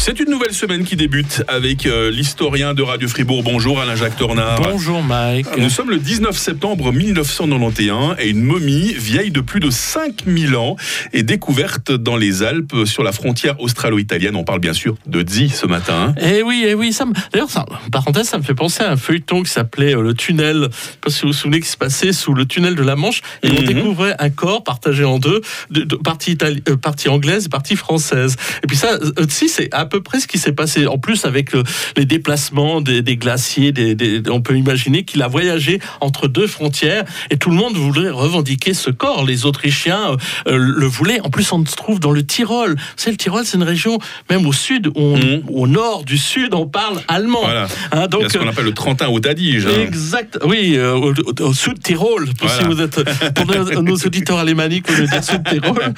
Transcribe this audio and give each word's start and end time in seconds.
C'est 0.00 0.20
une 0.20 0.30
nouvelle 0.30 0.54
semaine 0.54 0.84
qui 0.84 0.96
débute 0.96 1.42
avec 1.48 1.84
euh, 1.84 2.10
l'historien 2.10 2.72
de 2.72 2.82
Radio 2.82 3.08
Fribourg. 3.08 3.42
Bonjour 3.42 3.78
Alain-Jacques 3.80 4.16
Tornard. 4.16 4.60
Bonjour 4.62 5.02
Mike. 5.02 5.46
Nous 5.58 5.68
sommes 5.68 5.90
le 5.90 5.98
19 5.98 6.34
septembre 6.36 6.92
1991 6.92 8.16
et 8.18 8.30
une 8.30 8.42
momie 8.42 8.94
vieille 8.94 9.30
de 9.30 9.40
plus 9.42 9.60
de 9.60 9.68
5000 9.70 10.56
ans 10.56 10.76
est 11.12 11.24
découverte 11.24 11.92
dans 11.92 12.16
les 12.16 12.42
Alpes 12.42 12.86
sur 12.86 13.02
la 13.02 13.12
frontière 13.12 13.60
australo-italienne. 13.60 14.34
On 14.36 14.44
parle 14.44 14.60
bien 14.60 14.72
sûr 14.72 14.94
de 15.06 15.22
Zi 15.28 15.50
ce 15.50 15.66
matin. 15.66 16.14
Eh 16.22 16.42
oui, 16.42 16.64
eh 16.66 16.74
oui. 16.74 16.92
Ça 16.94 17.04
me... 17.04 17.12
D'ailleurs, 17.32 17.50
ça, 17.50 17.66
parenthèse, 17.92 18.28
ça 18.28 18.38
me 18.38 18.42
fait 18.44 18.54
penser 18.54 18.82
à 18.84 18.92
un 18.92 18.96
feuilleton 18.96 19.42
qui 19.42 19.50
s'appelait 19.50 19.94
euh, 19.94 20.00
Le 20.00 20.14
Tunnel. 20.14 20.68
Je 20.70 20.76
sais 20.76 20.98
pas 21.02 21.10
si 21.10 21.22
vous 21.22 21.28
vous 21.28 21.32
souvenez 21.34 21.60
qui 21.60 21.68
se 21.68 21.76
passait 21.76 22.12
sous 22.14 22.32
le 22.32 22.46
tunnel 22.46 22.76
de 22.76 22.82
la 22.82 22.96
Manche. 22.96 23.20
Et 23.42 23.50
on 23.50 23.60
Mhm. 23.60 23.66
découvrait 23.66 24.14
un 24.20 24.30
corps 24.30 24.64
partagé 24.64 25.04
en 25.04 25.18
deux, 25.18 25.42
de, 25.70 25.82
de- 25.82 25.96
partie, 25.96 26.34
itali- 26.34 26.62
euh, 26.70 26.76
partie 26.76 27.08
anglaise 27.10 27.46
et 27.46 27.48
partie 27.50 27.76
française. 27.76 28.36
Et 28.62 28.66
puis 28.66 28.76
ça, 28.76 28.98
si, 29.28 29.48
c'est 29.50 29.68
peu 29.88 30.00
près 30.02 30.20
ce 30.20 30.28
qui 30.28 30.38
s'est 30.38 30.52
passé. 30.52 30.86
En 30.86 30.98
plus, 30.98 31.24
avec 31.24 31.54
euh, 31.54 31.64
les 31.96 32.04
déplacements 32.04 32.80
des, 32.80 33.02
des 33.02 33.16
glaciers, 33.16 33.72
des, 33.72 33.94
des- 33.96 34.22
on 34.30 34.40
peut 34.40 34.56
imaginer 34.56 35.02
qu'il 35.04 35.22
a 35.22 35.28
voyagé 35.28 35.80
entre 36.00 36.28
deux 36.28 36.46
frontières 36.46 37.04
et 37.30 37.36
tout 37.36 37.50
le 37.50 37.56
monde 37.56 37.74
voulait 37.76 38.10
revendiquer 38.10 38.74
ce 38.74 38.90
corps. 38.90 39.24
Les 39.26 39.44
Autrichiens 39.46 40.12
euh, 40.12 40.16
euh, 40.52 40.56
le 40.56 40.86
voulaient. 40.86 41.20
En 41.22 41.30
plus, 41.30 41.50
on 41.52 41.64
se 41.66 41.74
trouve 41.74 41.98
dans 42.00 42.12
le 42.12 42.24
Tyrol. 42.24 42.76
C'est 42.96 43.10
le 43.10 43.16
Tyrol, 43.16 43.44
c'est 43.44 43.56
une 43.56 43.62
région, 43.64 43.98
même 44.30 44.46
au 44.46 44.52
sud, 44.52 44.90
on- 44.94 45.16
Mhm. 45.18 45.42
au 45.48 45.66
nord 45.66 46.04
du 46.04 46.18
sud, 46.18 46.54
on 46.54 46.66
parle 46.66 47.00
allemand. 47.08 47.40
Voilà. 47.42 47.66
Hein, 47.92 48.06
Donc, 48.08 48.22
donc, 48.22 48.30
ce 48.32 48.38
qu'on 48.38 48.48
appelle 48.48 48.66
le 48.66 48.74
Trentin 48.74 49.08
au 49.08 49.20
Tadige. 49.20 49.66
hein. 49.66 49.80
Exact, 49.80 50.38
oui, 50.44 50.74
euh, 50.76 50.92
au, 50.94 51.12
au- 51.42 51.52
sud 51.54 51.82
Tyrol, 51.82 52.26
pour 52.38 52.46
Voilà. 52.48 52.62
si 52.62 52.66
vous 52.68 52.80
êtes 52.80 53.02
pour 53.34 53.46
nos, 53.46 53.82
nos 53.82 53.96
auditeurs 53.96 54.38
alémaniques, 54.38 54.86
on 54.90 55.02
dire 55.04 55.24
sud 55.24 55.42
Tyrol. 55.48 55.94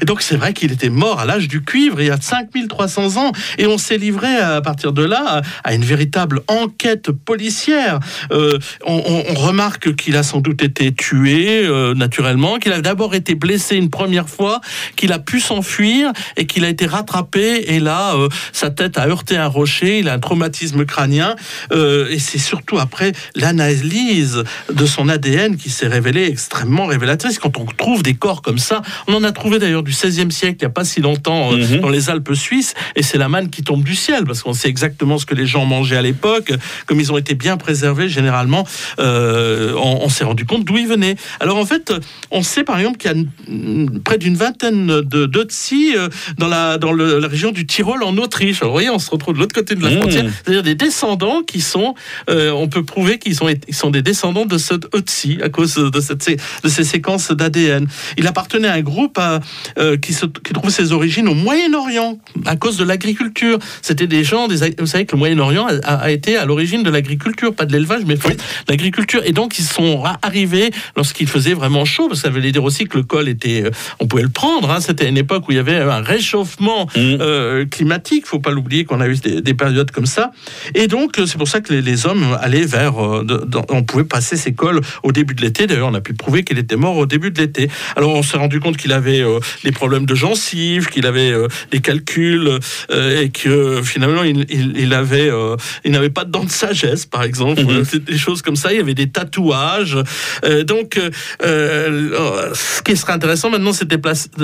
Et 0.00 0.04
donc 0.04 0.22
c'est 0.22 0.36
vrai 0.36 0.52
qu'il 0.52 0.70
était 0.72 0.88
mort 0.90 1.18
à 1.20 1.24
l'âge 1.24 1.48
du 1.48 1.62
cuivre, 1.62 2.00
il 2.00 2.06
y 2.06 2.10
a 2.10 2.18
5300 2.20 3.16
ans, 3.16 3.23
et 3.58 3.66
on 3.66 3.78
s'est 3.78 3.98
livré 3.98 4.36
à 4.36 4.60
partir 4.60 4.92
de 4.92 5.02
là 5.04 5.42
à, 5.64 5.74
une 5.74 5.84
véritable 5.84 6.40
enquête 6.48 7.10
policière. 7.10 8.00
Euh, 8.32 8.58
on, 8.86 9.02
on- 9.06 9.24
on 9.30 9.34
remarque 9.34 9.94
qu'il 9.96 10.16
a 10.16 10.22
sans 10.22 10.40
doute 10.40 10.62
été 10.62 10.92
tué 10.92 11.64
euh, 11.64 11.94
naturellement, 11.94 12.58
qu'il 12.58 12.72
a 12.72 12.80
d'abord 12.80 13.14
été 13.14 13.34
blessé 13.34 13.76
une 13.76 13.90
première 13.90 14.28
fois, 14.28 14.60
qu'il 14.96 15.12
a 15.12 15.18
pu 15.18 15.40
s'enfuir 15.40 16.12
et 16.36 16.46
qu'il 16.46 16.64
a 16.64 16.68
été 16.68 16.86
rattrapé. 16.86 17.74
Et 17.74 17.80
là, 17.80 18.14
euh, 18.16 18.28
sa 18.52 18.70
tête 18.70 18.98
a 18.98 19.06
heurté 19.08 19.36
un 19.36 19.46
rocher, 19.46 19.98
il 20.00 20.08
a 20.08 20.14
un 20.14 20.18
traumatisme 20.18 20.84
crânien. 20.84 21.36
euh, 21.72 22.08
et 22.10 22.18
c'est 22.18 22.38
surtout 22.38 22.78
après 22.78 23.12
l'analyse 23.34 24.42
de 24.72 24.86
son 24.86 25.08
ADN 25.08 25.56
qui 25.56 25.70
s'est 25.70 25.86
révélée 25.86 26.24
extrêmement 26.26 26.86
révélatrice. 26.86 27.38
Quand 27.38 27.56
on 27.58 27.64
trouve 27.64 28.02
des 28.02 28.14
corps 28.14 28.42
comme 28.42 28.58
ça, 28.58 28.82
on 29.06 29.14
en 29.14 29.24
a 29.24 29.32
trouvé 29.32 29.58
d'ailleurs 29.58 29.82
du 29.82 29.92
16e 29.92 30.30
siècle, 30.30 30.56
il 30.60 30.64
n'y 30.64 30.70
a 30.70 30.70
pas 30.70 30.84
si 30.84 31.00
longtemps, 31.00 31.52
euh, 31.52 31.56
Mhm. 31.56 31.80
dans 31.80 31.88
les 31.88 32.10
Alpes 32.10 32.34
suisses. 32.34 32.74
Et 32.96 33.02
c'est 33.14 33.18
la 33.20 33.28
manne 33.28 33.48
qui 33.48 33.62
tombe 33.62 33.84
du 33.84 33.94
ciel, 33.94 34.24
parce 34.24 34.42
qu'on 34.42 34.54
sait 34.54 34.68
exactement 34.68 35.18
ce 35.18 35.24
que 35.24 35.36
les 35.36 35.46
gens 35.46 35.64
mangeaient 35.66 35.96
à 35.96 36.02
l'époque. 36.02 36.52
Comme 36.86 36.98
ils 36.98 37.12
ont 37.12 37.16
été 37.16 37.36
bien 37.36 37.56
préservés, 37.56 38.08
généralement, 38.08 38.66
euh, 38.98 39.72
on, 39.76 40.00
on 40.02 40.08
s'est 40.08 40.24
rendu 40.24 40.44
compte 40.46 40.64
d'où 40.64 40.76
ils 40.78 40.88
venaient. 40.88 41.14
Alors 41.38 41.56
en 41.58 41.64
fait, 41.64 41.92
on 42.32 42.42
sait 42.42 42.64
par 42.64 42.76
exemple 42.76 42.98
qu'il 42.98 43.12
y 43.12 43.14
a 43.14 43.16
une- 43.16 44.00
près 44.02 44.18
d'une 44.18 44.34
vingtaine 44.34 44.88
de 45.00 45.26
d'Otsi 45.26 45.94
euh, 45.96 46.08
dans, 46.38 46.48
la, 46.48 46.76
dans 46.76 46.90
le- 46.90 47.20
la 47.20 47.28
région 47.28 47.52
du 47.52 47.66
Tyrol 47.68 48.02
en 48.02 48.16
Autriche. 48.18 48.62
Alors 48.62 48.72
vous 48.72 48.78
voyez, 48.78 48.90
on 48.90 48.98
se 48.98 49.10
retrouve 49.10 49.34
de 49.34 49.38
l'autre 49.38 49.54
côté 49.54 49.76
de 49.76 49.82
la 49.84 49.90
Mmh. 49.90 49.98
frontière, 50.00 50.24
c'est-à-dire 50.42 50.64
des 50.64 50.74
descendants 50.74 51.42
qui 51.46 51.60
sont, 51.60 51.94
euh, 52.30 52.50
on 52.50 52.66
peut 52.66 52.82
prouver 52.84 53.20
qu'ils 53.20 53.36
sont, 53.36 53.48
ils 53.68 53.74
sont 53.76 53.90
des 53.90 54.02
descendants 54.02 54.44
de 54.44 54.58
ce 54.58 54.74
Otsi 54.92 55.38
à 55.40 55.50
cause 55.50 55.76
de, 55.76 56.00
cette, 56.00 56.28
de 56.64 56.68
ces 56.68 56.82
séquences 56.82 57.30
d'ADN. 57.30 57.86
Il 58.18 58.26
appartenait 58.26 58.66
à 58.66 58.72
un 58.72 58.80
groupe 58.80 59.18
à- 59.18 59.38
euh, 59.78 59.96
qui, 59.96 60.12
se, 60.14 60.26
qui 60.26 60.52
trouve 60.52 60.70
ses 60.70 60.90
origines 60.90 61.28
au 61.28 61.34
Moyen-Orient 61.34 62.18
à 62.44 62.56
cause 62.56 62.76
de 62.76 62.82
l'agriculture. 63.08 63.58
C'était 63.82 64.06
des 64.06 64.24
gens, 64.24 64.48
des, 64.48 64.56
vous 64.78 64.86
savez 64.86 65.04
que 65.06 65.12
le 65.12 65.18
Moyen-Orient 65.18 65.66
a, 65.84 65.94
a 65.94 66.10
été 66.10 66.36
à 66.36 66.44
l'origine 66.44 66.82
de 66.82 66.90
l'agriculture, 66.90 67.54
pas 67.54 67.66
de 67.66 67.72
l'élevage, 67.72 68.02
mais 68.06 68.14
de 68.14 68.20
l'agriculture. 68.68 69.22
Et 69.24 69.32
donc 69.32 69.58
ils 69.58 69.64
sont 69.64 70.02
arrivés 70.22 70.70
lorsqu'il 70.96 71.28
faisait 71.28 71.54
vraiment 71.54 71.84
chaud, 71.84 72.08
parce 72.08 72.20
que 72.22 72.28
ça 72.28 72.32
voulait 72.32 72.52
dire 72.52 72.64
aussi 72.64 72.86
que 72.86 72.96
le 72.96 73.02
col 73.04 73.28
était, 73.28 73.64
euh, 73.64 73.70
on 74.00 74.06
pouvait 74.06 74.22
le 74.22 74.28
prendre. 74.30 74.70
hein. 74.70 74.80
C'était 74.80 75.08
une 75.08 75.18
époque 75.18 75.48
où 75.48 75.52
il 75.52 75.56
y 75.56 75.58
avait 75.60 75.76
un 75.76 76.00
réchauffement 76.00 76.86
Mhm. 76.96 77.18
euh, 77.20 77.64
climatique. 77.66 78.26
Faut 78.26 78.38
pas 78.38 78.50
l'oublier 78.50 78.84
qu'on 78.84 79.00
a 79.00 79.08
eu 79.08 79.16
des, 79.16 79.40
des 79.42 79.54
périodes 79.54 79.90
comme 79.90 80.06
ça. 80.06 80.30
Et 80.74 80.86
donc 80.86 81.18
euh, 81.18 81.26
c'est 81.26 81.38
pour 81.38 81.48
ça 81.48 81.60
que 81.60 81.72
les, 81.72 81.82
les 81.82 82.06
hommes 82.06 82.36
allaient 82.40 82.64
vers, 82.66 83.02
euh, 83.04 83.24
dans- 83.24 83.64
on 83.70 83.82
pouvait 83.82 84.04
passer 84.04 84.36
ces 84.36 84.54
cols 84.54 84.80
au 85.02 85.12
début 85.12 85.34
de 85.34 85.42
l'été. 85.42 85.66
D'ailleurs, 85.66 85.88
on 85.88 85.94
a 85.94 86.00
pu 86.00 86.14
prouver 86.14 86.44
qu'il 86.44 86.58
était 86.58 86.76
mort 86.76 86.96
au 86.96 87.06
début 87.06 87.30
de 87.30 87.40
l'été. 87.40 87.68
Alors 87.96 88.10
on 88.14 88.22
s'est 88.22 88.36
rendu 88.38 88.60
compte 88.60 88.76
qu'il 88.76 88.92
avait 88.92 89.20
euh, 89.20 89.38
des 89.64 89.72
problèmes 89.72 90.06
de 90.06 90.14
gencives, 90.14 90.88
qu'il 90.88 91.06
avait 91.06 91.32
des 91.70 91.80
calculs 91.80 92.58
et 92.94 93.30
que 93.30 93.48
euh, 93.48 93.82
finalement 93.82 94.22
il, 94.22 94.46
il- 94.48 94.72
il 94.76 94.92
avait, 94.92 95.30
euh, 95.30 95.56
il 95.84 95.90
n'avait 95.92 96.10
pas 96.10 96.24
de 96.24 96.30
dents 96.30 96.44
de 96.44 96.50
sagesse, 96.50 97.06
par 97.06 97.22
exemple. 97.22 97.62
Mhm. 97.62 97.84
Des 98.00 98.18
choses 98.18 98.42
comme 98.42 98.56
ça. 98.56 98.72
Il 98.72 98.76
y 98.78 98.80
avait 98.80 98.94
des 98.94 99.08
tatouages. 99.08 99.98
Euh, 100.44 100.64
donc, 100.64 100.96
euh, 100.98 101.10
euh, 101.44 102.50
ce 102.54 102.82
qui 102.82 102.96
serait 102.96 103.12
intéressant 103.12 103.50
maintenant, 103.50 103.72
c'est 103.72 103.88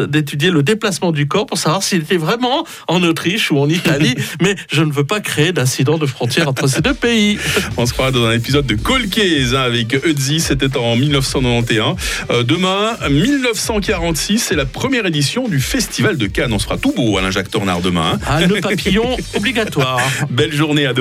d'étudier 0.08 0.50
le 0.50 0.62
déplacement 0.62 1.12
du 1.12 1.26
corps 1.28 1.46
pour 1.46 1.58
savoir 1.58 1.82
s'il 1.82 2.00
était 2.02 2.16
vraiment 2.16 2.64
en 2.88 3.02
Autriche 3.02 3.50
ou 3.50 3.58
en 3.58 3.68
Italie. 3.68 4.14
Mais 4.42 4.54
je 4.70 4.82
ne 4.82 4.92
veux 4.92 5.04
pas 5.04 5.20
créer 5.20 5.52
d'incident 5.52 5.98
de 5.98 6.06
frontière 6.06 6.48
entre 6.48 6.66
ces 6.68 6.80
deux 6.80 6.94
pays. 6.94 7.38
On 7.76 7.86
se 7.86 7.92
croira 7.92 8.10
dans 8.10 8.24
un 8.26 8.32
épisode 8.32 8.66
de 8.66 8.74
Colcase 8.74 9.54
hein, 9.54 9.60
avec 9.62 9.94
Eudzi, 10.06 10.40
c'était 10.40 10.76
en 10.76 10.96
1991. 10.96 11.96
Euh, 12.30 12.42
demain, 12.42 12.96
1946, 13.10 14.38
c'est 14.38 14.56
la 14.56 14.64
première 14.64 15.06
édition 15.06 15.48
du 15.48 15.60
Festival 15.60 16.16
de 16.16 16.26
Cannes. 16.26 16.52
On 16.52 16.58
sera 16.58 16.76
tout 16.76 16.92
beau, 16.92 17.18
Alain-Jacques 17.18 17.50
Tornard, 17.50 17.80
demain. 17.80 18.18
hein. 18.26 18.39
Un 18.40 18.46
nœud 18.46 18.60
papillon 18.60 19.16
obligatoire. 19.34 20.00
Belle 20.30 20.52
journée 20.52 20.86
à 20.86 20.92
demain. 20.92 20.98